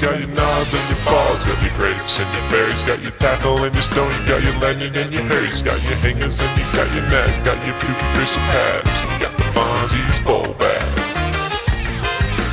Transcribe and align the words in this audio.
Got 0.00 0.20
your 0.20 0.28
Nas 0.28 0.74
and 0.74 0.96
your 0.96 1.04
balls, 1.04 1.42
got 1.42 1.60
your 1.60 1.74
grapes 1.76 2.20
and 2.20 2.32
your 2.32 2.50
berries, 2.50 2.84
got 2.84 3.02
your 3.02 3.10
tackle 3.12 3.64
and 3.64 3.74
your 3.74 3.82
stone, 3.82 4.08
you 4.14 4.28
got 4.28 4.42
your 4.44 4.54
Leonard 4.60 4.96
and 4.96 5.12
your 5.12 5.24
Harry's, 5.24 5.60
got 5.60 5.82
your 5.82 5.96
hangers 5.96 6.38
and 6.40 6.56
you 6.56 6.64
got 6.72 6.86
your 6.94 7.02
nags, 7.10 7.42
got 7.42 7.58
your 7.66 7.74
pubis 7.80 8.36
pads, 8.36 8.88
you 9.02 9.18
got 9.18 9.36
the 9.36 9.44
Bonzies 9.58 10.24
bowl 10.24 10.54
bags. 10.54 10.98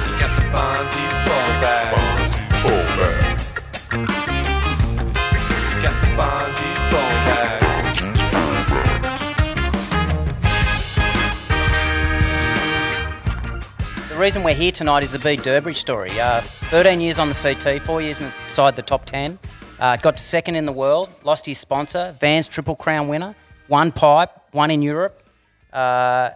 You 0.10 0.20
got 0.20 0.36
the 0.38 0.46
Bonzies 0.58 1.15
reason 14.26 14.42
we're 14.42 14.56
here 14.56 14.72
tonight 14.72 15.04
is 15.04 15.12
the 15.12 15.20
Bede 15.20 15.42
Durbidge 15.42 15.76
story. 15.76 16.10
Uh, 16.20 16.42
13 16.42 17.00
years 17.00 17.20
on 17.20 17.30
the 17.30 17.36
CT, 17.36 17.80
four 17.84 18.02
years 18.02 18.20
inside 18.20 18.76
the 18.76 18.82
top 18.82 19.06
10. 19.06 19.38
Uh, 19.80 19.98
got 19.98 20.18
to 20.18 20.24
second 20.24 20.56
in 20.56 20.66
the 20.66 20.72
world, 20.72 21.10
lost 21.24 21.46
his 21.46 21.60
sponsor, 21.60 22.16
Vans 22.20 22.48
Triple 22.48 22.76
Crown 22.76 23.08
winner, 23.08 23.36
one 23.68 23.92
pipe, 23.92 24.32
one 24.52 24.72
in 24.72 24.82
Europe. 24.82 25.22
Uh, 25.72 26.32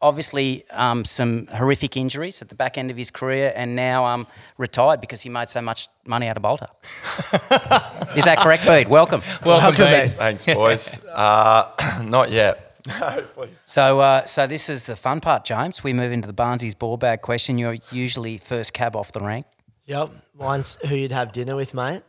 obviously, 0.00 0.64
um, 0.70 1.04
some 1.04 1.48
horrific 1.48 1.98
injuries 1.98 2.40
at 2.40 2.48
the 2.48 2.54
back 2.54 2.78
end 2.78 2.90
of 2.90 2.96
his 2.96 3.10
career, 3.10 3.52
and 3.54 3.76
now 3.76 4.06
um, 4.06 4.26
retired 4.56 5.02
because 5.02 5.20
he 5.20 5.28
made 5.28 5.50
so 5.50 5.60
much 5.60 5.88
money 6.06 6.28
out 6.28 6.38
of 6.38 6.42
Balter. 6.42 6.70
is 8.16 8.24
that 8.24 8.38
correct, 8.38 8.64
Bede? 8.64 8.88
Welcome. 8.88 9.20
Welcome, 9.44 9.46
Welcome, 9.46 9.84
mate. 9.84 10.06
mate. 10.06 10.12
Thanks, 10.12 10.46
boys. 10.46 10.98
Uh, 11.10 12.02
not 12.06 12.30
yet. 12.30 12.71
So, 13.64 14.00
uh, 14.00 14.26
so 14.26 14.46
this 14.46 14.68
is 14.68 14.86
the 14.86 14.96
fun 14.96 15.20
part, 15.20 15.44
James. 15.44 15.82
We 15.82 15.92
move 15.92 16.12
into 16.12 16.26
the 16.26 16.34
Barnsey's 16.34 16.74
ball 16.74 16.96
bag 16.96 17.22
question. 17.22 17.58
You're 17.58 17.78
usually 17.90 18.38
first 18.38 18.72
cab 18.74 18.96
off 18.96 19.12
the 19.12 19.20
rank. 19.20 19.46
Yep. 19.86 20.10
Mine's 20.38 20.76
who 20.88 20.94
you'd 20.94 21.12
have 21.12 21.32
dinner 21.32 21.56
with, 21.56 21.74
mate. 21.74 22.02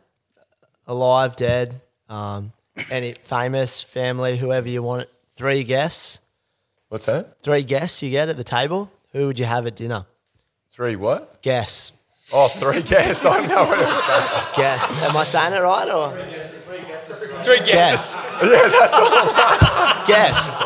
Alive, 0.86 1.36
dead, 1.36 1.80
um, 2.08 2.52
any 2.90 3.14
famous, 3.14 3.82
family, 3.82 4.36
whoever 4.36 4.68
you 4.68 4.82
want. 4.82 5.08
Three 5.36 5.64
guests. 5.64 6.20
What's 6.88 7.06
that? 7.06 7.42
Three 7.42 7.62
guests 7.62 8.02
you 8.02 8.10
get 8.10 8.28
at 8.28 8.36
the 8.36 8.44
table. 8.44 8.90
Who 9.12 9.26
would 9.26 9.38
you 9.38 9.46
have 9.46 9.66
at 9.66 9.76
dinner? 9.76 10.06
Three 10.72 10.96
what? 10.96 11.40
Guess. 11.42 11.92
Oh, 12.32 12.48
three 12.48 12.82
guests. 12.82 13.24
I 13.24 13.38
don't 13.38 13.48
know 13.48 13.64
what 13.64 13.78
it 13.78 13.86
was 13.86 14.04
saying. 14.04 14.28
Guess. 14.56 15.02
Am 15.02 15.16
I 15.16 15.24
saying 15.24 15.54
it 15.54 15.60
right 15.60 15.88
or? 15.88 16.10
Three 17.42 17.60
Guess. 17.60 18.14
Yeah, 18.42 18.68
that's 18.68 18.94
all. 18.94 19.90
Guess. 20.06 20.56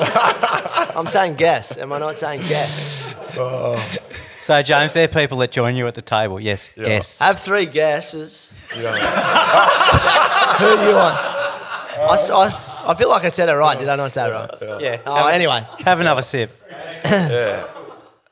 I'm 0.97 1.07
saying 1.07 1.35
guess. 1.37 1.77
Am 1.79 1.93
I 1.93 1.99
not 1.99 2.19
saying 2.19 2.41
guess? 2.49 3.15
So, 4.41 4.63
James, 4.63 4.93
there 4.93 5.05
are 5.05 5.09
people 5.09 5.39
that 5.39 5.51
join 5.51 5.77
you 5.77 5.87
at 5.87 5.95
the 5.95 6.03
table. 6.03 6.39
Yes, 6.41 6.71
guests. 6.77 7.19
Have 7.21 7.41
three 7.41 7.67
guesses. 7.67 8.55
Yeah. 8.77 8.93
Who 10.59 10.77
do 10.77 10.83
you 10.89 10.95
want? 10.95 11.17
I 12.01 12.95
feel 12.97 13.09
like 13.09 13.25
I 13.25 13.29
said 13.29 13.49
it 13.49 13.53
right. 13.55 13.79
Did 13.79 13.89
I 13.89 13.97
not 13.97 14.15
say 14.15 14.29
it 14.29 14.33
right? 14.33 14.81
yeah. 14.81 15.01
Oh, 15.07 15.27
anyway. 15.27 15.67
Have 15.85 16.01
another 16.01 16.23
sip. 16.23 16.51
yeah. 17.05 17.67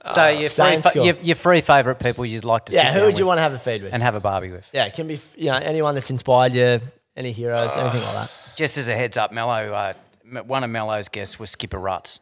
So, 0.08 0.28
your 0.28 0.48
three, 0.48 0.80
fa- 0.80 0.92
your, 0.94 1.14
your 1.16 1.34
three 1.34 1.60
favourite 1.60 1.98
people 1.98 2.24
you'd 2.24 2.44
like 2.44 2.66
to 2.66 2.72
sit 2.72 2.78
Yeah, 2.78 2.94
who 2.94 3.02
would 3.06 3.18
you 3.18 3.26
want 3.26 3.38
to 3.38 3.42
have 3.42 3.54
a 3.54 3.58
feed 3.58 3.82
with? 3.82 3.92
and 3.92 4.00
have 4.02 4.14
a 4.14 4.20
barbie 4.20 4.52
with? 4.52 4.64
Yeah, 4.72 4.84
it 4.86 4.94
can 4.94 5.08
be 5.08 5.20
you 5.36 5.46
know 5.46 5.56
anyone 5.56 5.96
that's 5.96 6.10
inspired 6.10 6.52
you, 6.54 6.78
any 7.16 7.32
heroes, 7.32 7.76
anything 7.76 8.02
like 8.02 8.12
that. 8.14 8.30
Just 8.54 8.78
as 8.78 8.86
a 8.86 8.94
heads 8.94 9.16
up, 9.16 9.32
Mello, 9.32 9.72
uh, 9.74 9.92
m- 9.96 9.96
one 10.46 10.64
of 10.64 10.70
Mello's 10.70 11.08
guests 11.08 11.38
was 11.38 11.50
Skipper 11.50 11.78
Ruts. 11.78 12.20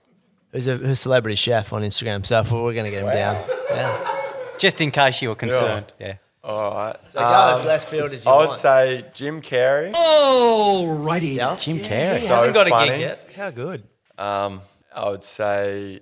Who's 0.53 0.69
a, 0.69 0.75
a 0.75 0.95
celebrity 0.95 1.37
chef 1.37 1.73
on 1.73 1.83
Instagram, 1.83 2.25
so 2.25 2.43
we're 2.63 2.73
going 2.75 2.85
to 2.85 2.91
get 2.91 3.03
him 3.03 3.13
down. 3.13 3.45
Yeah. 3.71 4.21
Just 4.59 4.81
in 4.81 4.91
case 4.93 5.21
you 5.21 5.31
were 5.31 5.35
concerned. 5.35 5.93
Yeah. 5.99 6.17
All 6.45 6.71
right. 6.73 6.97
So 7.11 7.19
go 7.19 7.55
as 7.59 7.65
left 7.65 7.89
field 7.89 8.13
as 8.13 8.25
you 8.25 8.31
I 8.31 8.37
would 8.39 8.49
want. 8.49 8.61
say 8.61 9.05
Jim 9.15 9.41
Carrey. 9.41 9.91
Oh, 9.95 10.95
righty. 10.99 11.29
yeah. 11.29 11.57
Jim 11.57 11.79
Carrey. 11.79 12.19
So 12.21 12.35
hasn't 12.35 12.55
got 12.55 12.69
funny. 12.69 12.91
a 12.91 12.93
gig 12.93 13.01
yet. 13.01 13.31
How 13.35 13.51
good? 13.51 13.83
Um, 14.17 14.61
I 14.95 15.09
would 15.11 15.25
say 15.25 16.01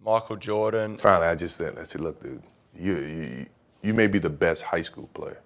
Michael 0.00 0.36
Jordan. 0.36 0.96
Finally, 0.96 1.26
I 1.28 1.34
just 1.36 1.56
said, 1.58 1.78
I 1.78 1.84
said, 1.84 2.00
look, 2.00 2.20
dude, 2.22 2.42
you, 2.74 2.96
you, 2.96 3.46
you 3.82 3.94
may 3.94 4.08
be 4.08 4.18
the 4.18 4.30
best 4.30 4.62
high 4.64 4.82
school 4.82 5.08
player, 5.14 5.40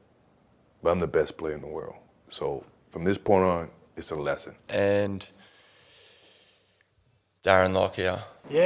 but 0.83 0.91
I'm 0.91 1.01
the 1.01 1.07
best 1.07 1.37
player 1.37 1.55
in 1.55 1.61
the 1.61 1.67
world. 1.67 1.97
So 2.31 2.65
from 2.89 3.05
this 3.05 3.19
point 3.19 3.45
on, 3.45 3.71
it's 3.97 4.11
a 4.11 4.15
lesson. 4.15 4.55
and 4.71 5.27
Darren 7.47 7.73
Lockyer. 7.73 8.21
Yeah, 8.51 8.65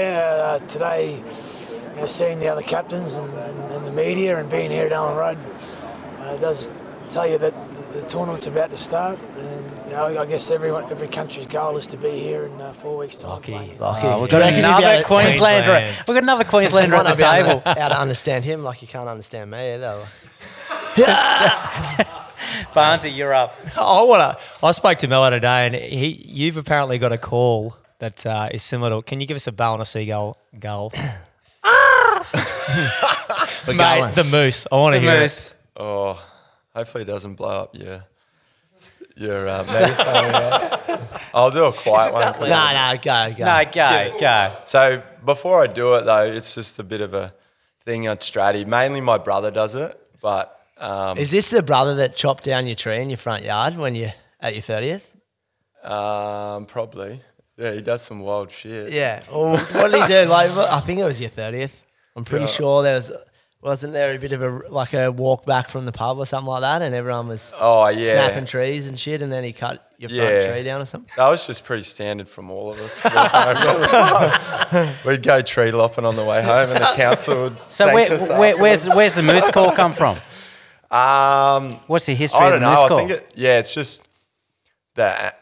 uh, 0.58 0.58
today, 0.60 1.16
you 1.16 1.96
know, 1.96 2.06
seeing 2.06 2.38
the 2.38 2.48
other 2.48 2.62
captains 2.62 3.14
and, 3.14 3.30
and, 3.34 3.72
and 3.72 3.86
the 3.86 3.92
media 3.92 4.38
and 4.38 4.50
being 4.50 4.70
here 4.70 4.86
at 4.86 4.92
Allen 4.92 5.16
Road 5.18 5.38
uh, 6.20 6.36
does 6.38 6.70
tell 7.10 7.28
you 7.28 7.36
that 7.36 7.52
the, 7.92 8.00
the 8.00 8.08
tournament's 8.08 8.46
about 8.46 8.70
to 8.70 8.78
start. 8.78 9.18
And 9.36 9.70
you 9.86 9.92
know, 9.92 10.18
I 10.18 10.24
guess 10.24 10.50
everyone, 10.50 10.90
every 10.90 11.08
country's 11.08 11.44
goal 11.44 11.76
is 11.76 11.86
to 11.88 11.98
be 11.98 12.20
here 12.20 12.46
in 12.46 12.58
uh, 12.58 12.72
four 12.72 12.96
weeks' 12.96 13.16
time. 13.16 13.30
Lucky. 13.30 13.52
playing. 13.52 13.78
Lucky. 13.78 14.06
Oh, 14.06 14.22
we've 14.22 14.30
got 14.30 14.38
you 14.38 14.44
reckon 14.44 14.56
you'd 14.64 14.78
be 14.78 14.84
another 14.84 15.02
Queenslander. 15.04 15.66
Queensland. 15.66 16.04
We've 16.08 16.14
got 16.14 16.22
another 16.22 16.44
Queenslander 16.44 16.96
might 16.96 17.06
at 17.06 17.18
the 17.18 17.24
not 17.24 17.34
be 17.34 17.38
able 17.38 17.60
table. 17.60 17.74
How 17.82 17.88
to 17.88 18.00
understand 18.00 18.44
him 18.46 18.62
like 18.62 18.80
you 18.80 18.88
can't 18.88 19.08
understand 19.08 19.50
me 19.50 19.74
either. 19.74 20.06
Barnsey, 22.74 23.14
you're 23.14 23.34
up. 23.34 23.60
I 23.76 24.02
want 24.02 24.38
to. 24.38 24.66
I 24.66 24.70
spoke 24.72 24.96
to 24.98 25.06
Mello 25.06 25.28
today, 25.28 25.66
and 25.66 25.74
he, 25.74 26.24
you've 26.26 26.56
apparently 26.56 26.98
got 26.98 27.12
a 27.12 27.18
call 27.18 27.76
that 28.00 28.26
uh, 28.26 28.48
is 28.50 28.62
similar 28.62 28.90
to. 28.90 29.02
Can 29.02 29.20
you 29.20 29.26
give 29.26 29.36
us 29.36 29.46
a 29.46 29.52
bow 29.52 29.74
on 29.74 29.80
a 29.80 29.84
seagull? 29.84 30.36
Gull. 30.58 30.92
We're 30.94 31.20
Mate, 33.74 34.00
going. 34.00 34.14
the 34.14 34.24
moose. 34.24 34.66
I 34.70 34.76
want 34.76 34.94
to 34.94 35.00
hear 35.00 35.20
Moose. 35.20 35.54
Oh, 35.76 36.22
hopefully 36.74 37.02
it 37.02 37.06
doesn't 37.06 37.34
blow 37.34 37.62
up 37.62 37.76
your 37.76 38.04
your 39.16 39.48
uh, 39.48 39.64
megaphone. 39.64 39.96
yeah. 39.98 41.18
I'll 41.34 41.50
do 41.50 41.64
a 41.64 41.72
quiet 41.72 42.12
one. 42.12 42.22
No, 42.40 42.48
no, 42.48 42.94
go, 43.02 43.34
go. 43.36 43.44
No, 43.44 43.64
go, 43.72 44.16
go. 44.18 44.56
So 44.64 45.02
before 45.24 45.62
I 45.62 45.66
do 45.66 45.94
it 45.94 46.04
though, 46.04 46.24
it's 46.24 46.54
just 46.54 46.78
a 46.78 46.82
bit 46.82 47.00
of 47.00 47.14
a 47.14 47.34
thing 47.84 48.08
on 48.08 48.16
Straddie. 48.18 48.66
Mainly 48.66 49.00
my 49.00 49.18
brother 49.18 49.50
does 49.50 49.74
it, 49.74 49.98
but 50.22 50.56
um, 50.78 51.18
Is 51.18 51.30
this 51.30 51.50
the 51.50 51.62
brother 51.62 51.94
that 51.96 52.16
chopped 52.16 52.44
down 52.44 52.66
your 52.66 52.76
tree 52.76 53.00
in 53.02 53.10
your 53.10 53.18
front 53.18 53.44
yard 53.44 53.76
when 53.76 53.94
you 53.94 54.08
at 54.40 54.54
your 54.54 54.62
thirtieth? 54.62 55.06
um, 55.84 56.66
probably 56.66 57.20
yeah, 57.60 57.72
he 57.72 57.82
does 57.82 58.02
some 58.02 58.20
wild 58.20 58.50
shit. 58.50 58.92
Yeah. 58.92 59.22
Well, 59.30 59.58
what 59.58 59.90
did 59.90 60.02
he 60.02 60.08
do? 60.08 60.24
Like, 60.24 60.50
I 60.50 60.80
think 60.80 61.00
it 61.00 61.04
was 61.04 61.20
your 61.20 61.30
thirtieth. 61.30 61.80
I'm 62.16 62.24
pretty 62.24 62.46
Yeah. 62.46 62.50
sure 62.50 62.82
there 62.82 62.94
was. 62.94 63.12
Wasn't 63.62 63.92
there 63.92 64.14
a 64.14 64.18
bit 64.18 64.32
of 64.32 64.40
a 64.42 64.48
like 64.72 64.94
a 64.94 65.12
walk 65.12 65.44
back 65.44 65.68
from 65.68 65.84
the 65.84 65.92
pub 65.92 66.16
or 66.16 66.24
something 66.24 66.46
like 66.48 66.62
that, 66.62 66.80
and 66.80 66.94
everyone 66.94 67.28
was 67.28 67.52
Oh 67.60 67.88
yeah. 67.88 68.10
snapping 68.10 68.46
trees 68.46 68.88
and 68.88 68.98
shit, 68.98 69.20
and 69.20 69.30
then 69.30 69.44
he 69.44 69.52
cut 69.52 69.86
your 69.98 70.08
front 70.08 70.48
tree 70.54 70.62
down 70.64 70.80
or 70.80 70.86
something. 70.86 71.10
That 71.14 71.28
was 71.28 71.46
just 71.46 71.62
pretty 71.64 71.82
standard 71.82 72.26
from 72.26 72.50
all 72.50 72.72
of 72.72 72.80
us. 72.80 73.04
We'd 75.04 75.22
go 75.22 75.42
tree 75.42 75.72
lopping 75.72 76.06
on 76.06 76.16
the 76.16 76.24
way 76.24 76.42
home, 76.42 76.70
and 76.70 76.82
the 76.82 76.92
council 76.96 77.42
would. 77.42 77.58
So 77.68 77.84
thank 77.84 77.94
where, 78.08 78.12
us 78.18 78.28
where, 78.30 78.56
where's 78.56 78.88
where's 78.94 79.14
the 79.14 79.22
moose 79.22 79.50
call 79.50 79.72
come 79.72 79.92
from? 79.92 80.16
Um, 80.90 81.74
What's 81.86 82.06
the 82.06 82.16
history 82.16 82.40
I 82.40 82.46
of 82.46 82.52
don't 82.54 82.62
the 82.62 82.66
know. 82.66 82.70
moose 82.74 82.84
I 82.84 82.88
call? 82.88 82.96
think 82.98 83.10
it, 83.12 83.32
yeah, 83.36 83.58
it's 83.60 83.72
just 83.72 84.08
the 84.94 85.32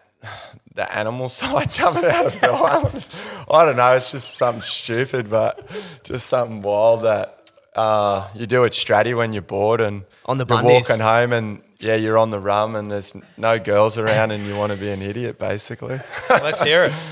the 0.79 0.91
animal 0.97 1.29
side 1.41 1.71
coming 1.73 2.05
out 2.05 2.27
of 2.27 2.41
the 2.41 2.49
islands. 2.51 3.11
I 3.51 3.65
don't 3.65 3.77
know. 3.77 3.93
It's 3.97 4.13
just 4.13 4.37
something 4.37 4.63
stupid, 4.63 5.29
but 5.29 5.69
just 6.05 6.27
something 6.29 6.63
wild 6.63 7.03
that 7.03 7.51
uh, 7.75 8.29
you 8.35 8.47
do 8.47 8.65
at 8.65 8.73
Straddie 8.73 9.17
when 9.17 9.33
you're 9.33 9.43
bored 9.43 9.81
and 9.81 10.05
On 10.27 10.39
the 10.39 10.47
you're 10.49 10.59
Bundies. 10.59 10.89
walking 10.89 11.01
home 11.01 11.33
and 11.33 11.63
yeah, 11.81 11.97
you're 11.97 12.17
on 12.19 12.31
the 12.31 12.39
rum 12.41 12.77
and 12.77 12.91
there's 12.91 13.13
no 13.37 13.59
girls 13.59 13.99
around 13.99 14.31
and 14.31 14.47
you 14.47 14.57
want 14.57 14.73
to 14.73 14.79
be 14.79 14.91
an 14.91 15.03
idiot 15.03 15.39
basically. 15.39 16.01
Let's 16.31 16.63
hear 16.63 16.85
it. 16.85 16.93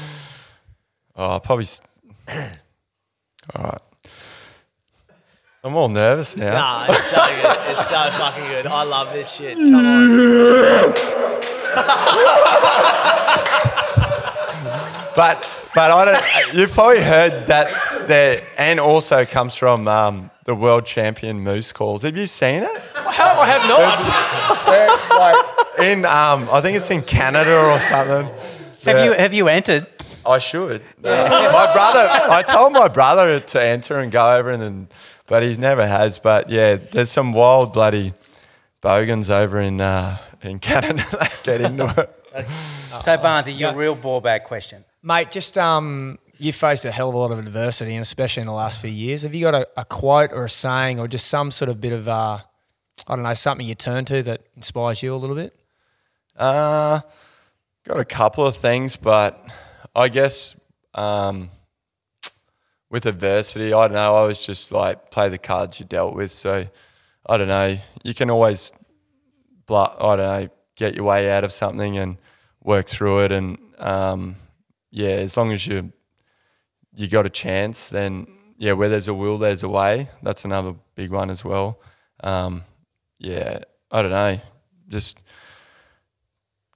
Oh, 1.18 1.30
I'll 1.30 1.40
probably. 1.40 1.62
s- 1.62 1.80
all 3.54 3.64
right. 3.64 3.80
I'm 5.64 5.74
all 5.74 5.88
nervous 5.88 6.36
now. 6.36 6.52
Nah, 6.52 6.86
it's 6.90 7.04
so 7.06 7.26
good. 7.26 7.56
It's 7.70 7.88
so 7.88 8.10
fucking 8.18 8.44
good. 8.48 8.66
I 8.66 8.82
love 8.82 9.10
this 9.14 9.30
shit. 9.32 9.56
Come 9.56 9.74
on. 9.76 10.92
But 15.16 15.48
but 15.74 15.90
I 15.90 16.04
don't. 16.04 16.54
You've 16.54 16.72
probably 16.72 17.02
heard 17.02 17.46
that 17.46 18.06
there, 18.06 18.42
and 18.58 18.78
also 18.78 19.24
comes 19.24 19.54
from 19.56 19.88
um, 19.88 20.30
the 20.44 20.54
world 20.54 20.84
champion 20.86 21.40
moose 21.40 21.72
calls. 21.72 22.02
Have 22.02 22.16
you 22.16 22.26
seen 22.26 22.62
it? 22.62 22.80
How? 22.94 23.40
I 23.40 23.46
have 23.46 23.66
not. 23.66 24.66
Where 24.66 24.88
it's 24.92 25.10
like 25.10 25.88
in 25.88 26.04
um, 26.04 26.48
I 26.52 26.60
think 26.60 26.76
it's 26.76 26.90
in 26.90 27.02
Canada 27.02 27.56
or 27.58 27.80
something. 27.80 28.26
have 28.84 28.98
Yeah. 28.98 29.04
you 29.04 29.12
have 29.14 29.32
you 29.34 29.48
entered? 29.48 29.86
I 30.24 30.38
should. 30.38 30.82
my 31.02 31.72
brother. 31.72 32.08
I 32.10 32.42
told 32.46 32.72
my 32.72 32.88
brother 32.88 33.40
to 33.40 33.62
enter 33.62 33.98
and 33.98 34.10
go 34.12 34.34
over, 34.36 34.50
and 34.50 34.60
then, 34.60 34.88
but 35.26 35.42
he 35.42 35.56
never 35.56 35.86
has. 35.86 36.18
But 36.18 36.50
yeah, 36.50 36.76
there's 36.76 37.10
some 37.10 37.32
wild 37.32 37.72
bloody 37.72 38.12
bogans 38.80 39.30
over 39.30 39.60
in 39.60 39.80
uh, 39.80 40.18
in 40.42 40.58
Canada 40.58 41.04
that 41.12 41.40
get 41.42 41.60
into 41.60 41.86
it. 42.36 42.48
So 43.00 43.16
Barnsey, 43.16 43.58
your 43.58 43.74
real 43.74 43.94
ball 43.94 44.20
bag 44.20 44.44
question. 44.44 44.84
Mate, 45.06 45.30
just 45.30 45.56
um, 45.56 46.18
you 46.36 46.52
faced 46.52 46.84
a 46.84 46.90
hell 46.90 47.10
of 47.10 47.14
a 47.14 47.18
lot 47.18 47.30
of 47.30 47.38
adversity, 47.38 47.94
and 47.94 48.02
especially 48.02 48.40
in 48.40 48.48
the 48.48 48.52
last 48.52 48.80
few 48.80 48.90
years. 48.90 49.22
Have 49.22 49.36
you 49.36 49.40
got 49.40 49.54
a, 49.54 49.68
a 49.76 49.84
quote 49.84 50.32
or 50.32 50.46
a 50.46 50.50
saying, 50.50 50.98
or 50.98 51.06
just 51.06 51.28
some 51.28 51.52
sort 51.52 51.68
of 51.68 51.80
bit 51.80 51.92
of 51.92 52.08
uh, 52.08 52.40
I 53.06 53.14
don't 53.14 53.22
know, 53.22 53.32
something 53.34 53.64
you 53.64 53.76
turn 53.76 54.04
to 54.06 54.24
that 54.24 54.40
inspires 54.56 55.04
you 55.04 55.14
a 55.14 55.16
little 55.16 55.36
bit? 55.36 55.56
Uh, 56.36 56.98
got 57.84 58.00
a 58.00 58.04
couple 58.04 58.44
of 58.48 58.56
things, 58.56 58.96
but 58.96 59.48
I 59.94 60.08
guess 60.08 60.56
um, 60.92 61.50
with 62.90 63.06
adversity, 63.06 63.72
I 63.72 63.86
don't 63.86 63.94
know. 63.94 64.16
I 64.16 64.26
was 64.26 64.44
just 64.44 64.72
like 64.72 65.12
play 65.12 65.28
the 65.28 65.38
cards 65.38 65.78
you 65.78 65.86
dealt 65.86 66.16
with. 66.16 66.32
So 66.32 66.66
I 67.24 67.36
don't 67.36 67.46
know. 67.46 67.78
You 68.02 68.12
can 68.12 68.28
always, 68.28 68.72
blu- 69.66 69.76
I 69.76 70.16
don't 70.16 70.18
know, 70.18 70.48
get 70.74 70.96
your 70.96 71.04
way 71.04 71.30
out 71.30 71.44
of 71.44 71.52
something 71.52 71.96
and 71.96 72.16
work 72.64 72.88
through 72.88 73.20
it. 73.26 73.30
And 73.30 73.56
um, 73.78 74.34
yeah, 74.96 75.08
as 75.08 75.36
long 75.36 75.52
as 75.52 75.66
you 75.66 75.92
you 76.94 77.06
got 77.06 77.26
a 77.26 77.30
chance, 77.30 77.90
then 77.90 78.26
yeah, 78.56 78.72
where 78.72 78.88
there's 78.88 79.08
a 79.08 79.12
will, 79.12 79.36
there's 79.36 79.62
a 79.62 79.68
way. 79.68 80.08
That's 80.22 80.46
another 80.46 80.74
big 80.94 81.10
one 81.10 81.28
as 81.28 81.44
well. 81.44 81.78
Um, 82.24 82.64
yeah, 83.18 83.58
I 83.90 84.00
don't 84.00 84.10
know. 84.10 84.40
Just 84.88 85.22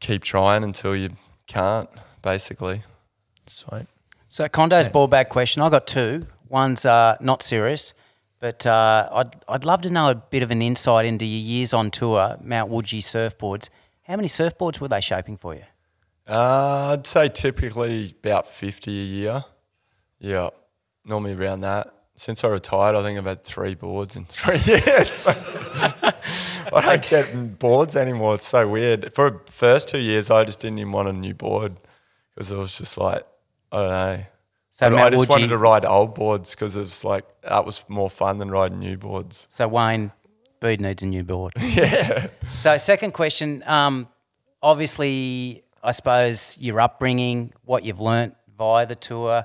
keep 0.01 0.23
trying 0.23 0.65
until 0.65 0.95
you 0.95 1.17
can't, 1.47 1.89
basically. 2.21 2.83
Sweet. 3.47 3.87
So 4.29 4.47
Condo's 4.49 4.91
ball 4.91 5.09
bag 5.09 5.31
question. 5.31 5.63
I 5.63 5.71
got 5.71 5.87
two. 5.87 6.27
One's 6.51 6.85
uh, 6.85 7.17
not 7.23 7.43
serious, 7.43 7.95
but 8.39 8.67
uh, 8.67 9.09
I'd 9.13 9.35
I'd 9.49 9.65
love 9.65 9.81
to 9.81 9.91
know 9.91 10.11
a 10.11 10.15
bit 10.15 10.43
of 10.43 10.51
an 10.51 10.61
insight 10.61 11.07
into 11.07 11.25
your 11.25 11.41
years 11.41 11.73
on 11.73 11.91
tour, 11.91 12.37
Mount 12.43 12.71
Woodgee 12.71 13.01
surfboards. 13.01 13.71
How 14.03 14.17
many 14.17 14.29
surfboards 14.29 14.79
were 14.79 14.89
they 14.89 15.01
shaping 15.01 15.39
for 15.39 15.55
you? 15.55 15.63
Uh, 16.31 16.93
I'd 16.93 17.07
say 17.07 17.29
typically 17.29 18.15
about 18.23 18.47
50 18.47 18.91
a 18.91 19.05
year. 19.05 19.45
Yeah, 20.21 20.51
normally 21.05 21.35
around 21.35 21.61
that. 21.61 21.93
Since 22.15 22.45
I 22.45 22.49
retired, 22.49 22.95
I 22.95 23.03
think 23.03 23.19
I've 23.19 23.25
had 23.25 23.43
three 23.43 23.75
boards 23.75 24.15
in 24.15 24.25
three 24.29 24.59
years. 24.59 25.25
I 25.27 26.83
don't 26.85 27.03
get 27.03 27.59
boards 27.59 27.97
anymore. 27.97 28.37
It's 28.37 28.47
so 28.47 28.69
weird. 28.69 29.13
For 29.15 29.43
the 29.45 29.53
first 29.53 29.89
two 29.89 29.99
years, 29.99 30.31
I 30.31 30.45
just 30.45 30.61
didn't 30.61 30.79
even 30.79 30.93
want 30.93 31.09
a 31.09 31.13
new 31.13 31.35
board 31.35 31.75
because 32.35 32.53
it 32.53 32.57
was 32.57 32.79
just 32.79 32.97
like, 32.97 33.27
I 33.73 33.77
don't 33.79 33.91
know. 33.91 34.25
So 34.71 34.87
I, 34.87 35.07
I 35.07 35.11
just 35.11 35.29
wanted 35.29 35.49
to 35.49 35.59
ride 35.59 35.85
old 35.85 36.15
boards 36.15 36.55
because 36.55 36.77
it 36.77 36.83
was 36.83 37.05
like, 37.05 37.25
that 37.43 37.67
was 37.67 37.85
more 37.89 38.09
fun 38.09 38.39
than 38.39 38.51
riding 38.51 38.79
new 38.79 38.97
boards. 38.97 39.49
So 39.51 39.67
Wayne 39.67 40.13
Bede 40.61 40.81
needs 40.81 41.03
a 41.03 41.07
new 41.07 41.25
board. 41.25 41.55
yeah. 41.61 42.29
So 42.57 42.79
second 42.79 43.13
question. 43.13 43.63
Um, 43.67 44.09
obviously, 44.63 45.65
I 45.83 45.93
suppose 45.93 46.59
your 46.61 46.81
upbringing, 46.81 47.53
what 47.65 47.85
you've 47.85 48.01
learnt 48.01 48.35
via 48.57 48.87
the 48.87 48.95
tour, 48.95 49.45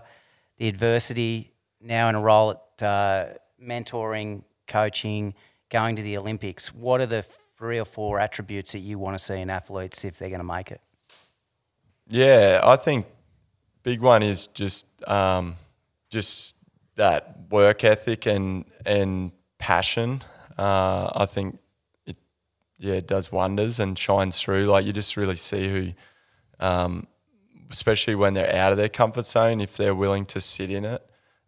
the 0.57 0.67
adversity, 0.67 1.53
now 1.81 2.09
in 2.09 2.15
a 2.15 2.21
role 2.21 2.51
at 2.51 2.83
uh, 2.83 3.25
mentoring, 3.61 4.43
coaching, 4.67 5.33
going 5.69 5.95
to 5.95 6.01
the 6.01 6.17
Olympics. 6.17 6.73
What 6.73 7.01
are 7.01 7.05
the 7.05 7.23
three 7.57 7.79
or 7.79 7.85
four 7.85 8.19
attributes 8.19 8.73
that 8.73 8.79
you 8.79 8.99
want 8.99 9.17
to 9.17 9.23
see 9.23 9.35
in 9.35 9.49
athletes 9.49 10.03
if 10.03 10.17
they're 10.17 10.29
going 10.29 10.39
to 10.39 10.45
make 10.45 10.71
it? 10.71 10.81
Yeah, 12.07 12.61
I 12.63 12.75
think 12.75 13.05
big 13.83 14.01
one 14.01 14.21
is 14.21 14.47
just 14.47 14.85
um, 15.07 15.55
just 16.09 16.55
that 16.95 17.37
work 17.49 17.83
ethic 17.83 18.25
and 18.25 18.65
and 18.85 19.31
passion. 19.57 20.21
Uh, 20.57 21.11
I 21.15 21.25
think 21.25 21.57
it 22.05 22.17
yeah 22.77 22.95
it 22.95 23.07
does 23.07 23.31
wonders 23.31 23.79
and 23.79 23.97
shines 23.97 24.39
through. 24.39 24.65
Like 24.65 24.85
you 24.85 24.93
just 24.93 25.17
really 25.17 25.35
see 25.35 25.67
who, 25.67 25.93
um, 26.59 27.07
especially 27.71 28.15
when 28.15 28.33
they're 28.33 28.53
out 28.53 28.71
of 28.71 28.77
their 28.77 28.89
comfort 28.89 29.25
zone, 29.25 29.61
if 29.61 29.77
they're 29.77 29.95
willing 29.95 30.25
to 30.27 30.41
sit 30.41 30.69
in 30.69 30.85
it 30.85 31.03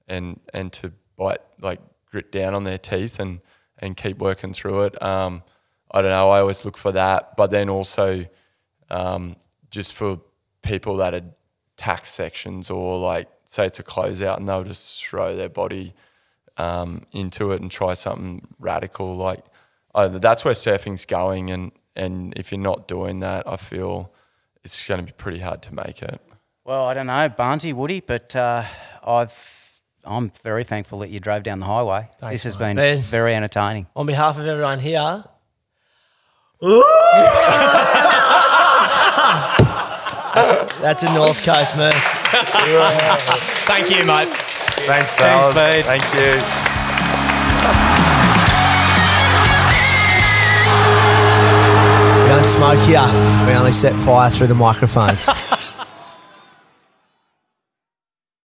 and 0.07 0.39
and 0.53 0.71
to 0.73 0.93
bite 1.17 1.41
like 1.61 1.79
grit 2.09 2.31
down 2.31 2.53
on 2.53 2.63
their 2.63 2.77
teeth 2.77 3.19
and 3.19 3.41
and 3.79 3.95
keep 3.95 4.17
working 4.17 4.53
through 4.53 4.83
it. 4.83 5.01
Um, 5.01 5.43
I 5.91 6.01
don't 6.01 6.11
know. 6.11 6.29
I 6.29 6.39
always 6.39 6.65
look 6.65 6.77
for 6.77 6.91
that, 6.91 7.37
but 7.37 7.51
then 7.51 7.69
also 7.69 8.25
um, 8.89 9.35
just 9.69 9.93
for 9.93 10.19
people 10.61 10.97
that 10.97 11.13
are 11.13 11.23
tax 11.77 12.11
sections 12.11 12.69
or 12.69 12.97
like 12.97 13.29
say 13.45 13.67
it's 13.67 13.79
a 13.79 13.83
closeout 13.83 14.37
and 14.37 14.49
they'll 14.49 14.63
just 14.63 15.05
throw 15.05 15.35
their 15.35 15.49
body 15.49 15.93
um, 16.57 17.03
into 17.11 17.51
it 17.51 17.61
and 17.61 17.71
try 17.71 17.93
something 17.93 18.47
radical. 18.59 19.15
Like 19.15 19.45
uh, 19.95 20.07
that's 20.07 20.43
where 20.43 20.53
surfing's 20.53 21.05
going, 21.05 21.51
and 21.51 21.71
and 21.95 22.33
if 22.37 22.51
you're 22.51 22.59
not 22.59 22.87
doing 22.87 23.19
that, 23.19 23.47
I 23.47 23.57
feel 23.57 24.11
it's 24.63 24.87
going 24.87 24.99
to 24.99 25.05
be 25.05 25.11
pretty 25.13 25.39
hard 25.39 25.61
to 25.63 25.73
make 25.73 26.01
it. 26.01 26.19
Well, 26.65 26.85
I 26.85 26.93
don't 26.93 27.07
know, 27.07 27.29
Barnsey, 27.29 27.73
Woody, 27.73 28.01
but 28.01 28.35
uh, 28.35 28.63
I've 29.05 29.33
I'm 30.03 30.31
very 30.43 30.63
thankful 30.63 30.99
that 30.99 31.09
you 31.09 31.19
drove 31.19 31.43
down 31.43 31.59
the 31.59 31.65
highway. 31.65 32.09
this 32.21 32.43
has 32.43 32.55
been 32.55 32.75
Man. 32.77 33.01
very 33.01 33.35
entertaining. 33.35 33.87
On 33.95 34.05
behalf 34.05 34.37
of 34.37 34.45
everyone 34.45 34.79
here, 34.79 35.23
that's, 40.33 40.73
that's 40.79 41.03
a 41.03 41.13
North 41.13 41.43
Coast 41.43 41.75
Merce. 41.75 41.93
Thank 43.65 43.89
you, 43.89 44.05
mate. 44.05 44.29
Thanks, 44.85 45.13
Thanks, 45.15 45.15
fellas. 45.15 45.55
mate. 45.55 45.85
Thank 45.85 46.03
you. 46.13 46.39
Smoke 52.47 52.79
here. 52.79 53.05
We 53.45 53.53
only 53.53 53.71
set 53.71 53.93
fire 54.03 54.29
through 54.29 54.47
the 54.47 54.55
microphones. 54.55 55.29